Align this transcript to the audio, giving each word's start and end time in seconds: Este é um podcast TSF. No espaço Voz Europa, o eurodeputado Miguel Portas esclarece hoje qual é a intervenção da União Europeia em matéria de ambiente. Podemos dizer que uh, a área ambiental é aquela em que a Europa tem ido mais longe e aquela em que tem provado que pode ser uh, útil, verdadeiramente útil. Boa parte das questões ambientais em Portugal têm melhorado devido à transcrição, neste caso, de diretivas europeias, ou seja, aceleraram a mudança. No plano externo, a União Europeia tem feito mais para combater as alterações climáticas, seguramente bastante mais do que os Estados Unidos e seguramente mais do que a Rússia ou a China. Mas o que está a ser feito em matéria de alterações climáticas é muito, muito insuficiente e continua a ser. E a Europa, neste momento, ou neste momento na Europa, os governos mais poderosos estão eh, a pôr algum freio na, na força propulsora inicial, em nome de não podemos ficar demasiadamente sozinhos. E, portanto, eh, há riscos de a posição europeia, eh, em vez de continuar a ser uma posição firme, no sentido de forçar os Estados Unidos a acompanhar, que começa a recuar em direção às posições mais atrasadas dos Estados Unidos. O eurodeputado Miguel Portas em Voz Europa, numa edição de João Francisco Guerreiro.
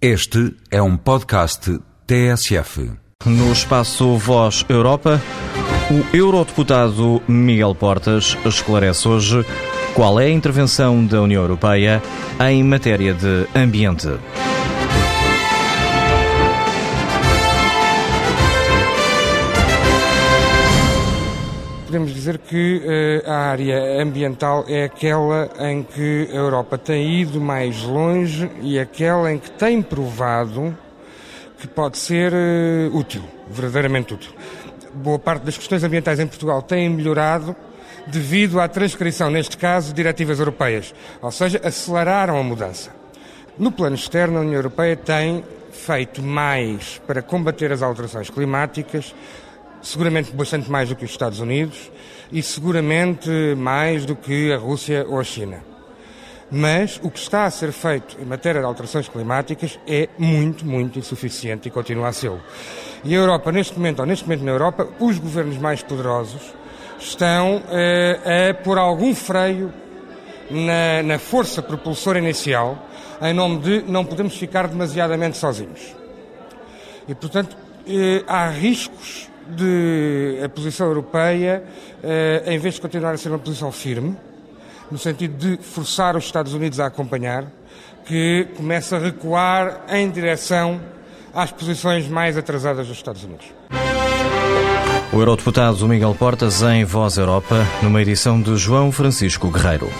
Este 0.00 0.54
é 0.70 0.82
um 0.82 0.94
podcast 0.94 1.80
TSF. 2.06 2.92
No 3.24 3.50
espaço 3.50 4.18
Voz 4.18 4.62
Europa, 4.68 5.18
o 5.90 6.14
eurodeputado 6.14 7.22
Miguel 7.26 7.74
Portas 7.74 8.36
esclarece 8.44 9.08
hoje 9.08 9.42
qual 9.94 10.20
é 10.20 10.26
a 10.26 10.30
intervenção 10.30 11.06
da 11.06 11.22
União 11.22 11.40
Europeia 11.40 12.02
em 12.46 12.62
matéria 12.62 13.14
de 13.14 13.46
ambiente. 13.58 14.08
Podemos 21.96 22.12
dizer 22.12 22.36
que 22.36 22.82
uh, 22.84 23.30
a 23.30 23.36
área 23.52 24.02
ambiental 24.02 24.66
é 24.68 24.84
aquela 24.84 25.48
em 25.58 25.82
que 25.82 26.28
a 26.30 26.34
Europa 26.34 26.76
tem 26.76 27.22
ido 27.22 27.40
mais 27.40 27.84
longe 27.84 28.50
e 28.60 28.78
aquela 28.78 29.32
em 29.32 29.38
que 29.38 29.50
tem 29.52 29.80
provado 29.80 30.76
que 31.58 31.66
pode 31.66 31.96
ser 31.96 32.34
uh, 32.34 32.94
útil, 32.94 33.22
verdadeiramente 33.48 34.12
útil. 34.12 34.30
Boa 34.92 35.18
parte 35.18 35.44
das 35.44 35.56
questões 35.56 35.82
ambientais 35.82 36.20
em 36.20 36.26
Portugal 36.26 36.60
têm 36.60 36.90
melhorado 36.90 37.56
devido 38.06 38.60
à 38.60 38.68
transcrição, 38.68 39.30
neste 39.30 39.56
caso, 39.56 39.88
de 39.88 39.94
diretivas 39.94 40.38
europeias, 40.38 40.94
ou 41.22 41.30
seja, 41.30 41.62
aceleraram 41.64 42.38
a 42.38 42.42
mudança. 42.42 42.90
No 43.58 43.72
plano 43.72 43.96
externo, 43.96 44.36
a 44.36 44.40
União 44.42 44.56
Europeia 44.56 44.96
tem 44.96 45.42
feito 45.72 46.22
mais 46.22 47.00
para 47.06 47.22
combater 47.22 47.72
as 47.72 47.80
alterações 47.80 48.28
climáticas, 48.28 49.14
seguramente 49.86 50.32
bastante 50.32 50.68
mais 50.68 50.88
do 50.88 50.96
que 50.96 51.04
os 51.04 51.10
Estados 51.12 51.38
Unidos 51.38 51.92
e 52.32 52.42
seguramente 52.42 53.30
mais 53.56 54.04
do 54.04 54.16
que 54.16 54.52
a 54.52 54.56
Rússia 54.56 55.06
ou 55.08 55.20
a 55.20 55.24
China. 55.24 55.62
Mas 56.50 56.98
o 57.04 57.10
que 57.10 57.20
está 57.20 57.44
a 57.44 57.50
ser 57.50 57.70
feito 57.70 58.16
em 58.20 58.24
matéria 58.24 58.60
de 58.60 58.66
alterações 58.66 59.08
climáticas 59.08 59.78
é 59.86 60.08
muito, 60.18 60.66
muito 60.66 60.98
insuficiente 60.98 61.68
e 61.68 61.70
continua 61.70 62.08
a 62.08 62.12
ser. 62.12 62.32
E 63.04 63.14
a 63.14 63.18
Europa, 63.18 63.52
neste 63.52 63.74
momento, 63.74 64.00
ou 64.00 64.06
neste 64.06 64.24
momento 64.24 64.44
na 64.44 64.50
Europa, 64.50 64.88
os 64.98 65.18
governos 65.18 65.56
mais 65.56 65.82
poderosos 65.84 66.42
estão 66.98 67.62
eh, 67.70 68.50
a 68.50 68.54
pôr 68.54 68.78
algum 68.78 69.14
freio 69.14 69.72
na, 70.50 71.02
na 71.04 71.18
força 71.18 71.62
propulsora 71.62 72.18
inicial, 72.18 72.88
em 73.22 73.32
nome 73.32 73.60
de 73.60 73.82
não 73.82 74.04
podemos 74.04 74.36
ficar 74.36 74.66
demasiadamente 74.66 75.36
sozinhos. 75.36 75.94
E, 77.08 77.14
portanto, 77.14 77.56
eh, 77.88 78.24
há 78.26 78.48
riscos 78.48 79.28
de 79.50 80.40
a 80.44 80.48
posição 80.48 80.86
europeia, 80.86 81.62
eh, 82.02 82.42
em 82.46 82.58
vez 82.58 82.74
de 82.74 82.80
continuar 82.80 83.12
a 83.12 83.16
ser 83.16 83.28
uma 83.28 83.38
posição 83.38 83.70
firme, 83.70 84.16
no 84.90 84.98
sentido 84.98 85.36
de 85.36 85.62
forçar 85.62 86.16
os 86.16 86.24
Estados 86.24 86.52
Unidos 86.54 86.80
a 86.80 86.86
acompanhar, 86.86 87.44
que 88.04 88.48
começa 88.56 88.96
a 88.96 88.98
recuar 88.98 89.82
em 89.88 90.10
direção 90.10 90.80
às 91.34 91.50
posições 91.50 92.08
mais 92.08 92.36
atrasadas 92.36 92.86
dos 92.86 92.96
Estados 92.96 93.24
Unidos. 93.24 93.46
O 95.12 95.18
eurodeputado 95.18 95.86
Miguel 95.88 96.14
Portas 96.14 96.62
em 96.62 96.84
Voz 96.84 97.16
Europa, 97.16 97.66
numa 97.82 98.00
edição 98.02 98.40
de 98.40 98.56
João 98.56 98.90
Francisco 98.90 99.50
Guerreiro. 99.50 99.90